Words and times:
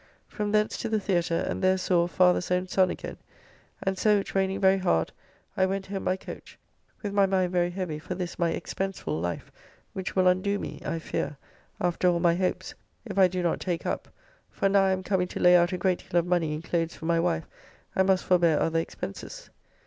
From 0.27 0.51
thence 0.51 0.77
to 0.77 0.89
the 0.89 0.99
Theatre, 0.99 1.45
and 1.47 1.61
there 1.63 1.77
saw 1.77 2.07
"Father's 2.07 2.49
own 2.49 2.67
Son" 2.67 2.89
again, 2.89 3.17
and 3.83 3.99
so 3.99 4.17
it 4.17 4.33
raining 4.33 4.59
very 4.59 4.79
hard 4.79 5.11
I 5.55 5.67
went 5.67 5.85
home 5.85 6.05
by 6.05 6.17
coach, 6.17 6.57
with 7.03 7.13
my 7.13 7.27
mind 7.27 7.51
very 7.51 7.69
heavy 7.69 7.99
for 7.99 8.15
this 8.15 8.39
my 8.39 8.51
expensefull 8.51 9.21
life, 9.21 9.51
which 9.93 10.15
will 10.15 10.25
undo 10.27 10.57
me, 10.57 10.81
I 10.83 10.97
fear, 10.97 11.37
after 11.79 12.07
all 12.09 12.19
my 12.19 12.33
hopes, 12.33 12.73
if 13.05 13.19
I 13.19 13.27
do 13.27 13.43
not 13.43 13.59
take 13.59 13.85
up, 13.85 14.07
for 14.49 14.67
now 14.67 14.85
I 14.85 14.89
am 14.91 15.03
coming 15.03 15.27
to 15.27 15.39
lay 15.39 15.55
out 15.55 15.71
a 15.71 15.77
great 15.77 16.09
deal 16.09 16.17
of 16.19 16.25
money 16.25 16.55
in 16.55 16.63
clothes 16.63 16.95
for 16.95 17.05
my 17.05 17.19
wife, 17.19 17.47
I 17.95 18.01
must 18.01 18.23
forbear 18.25 18.59
other 18.59 18.79
expenses. 18.79 19.51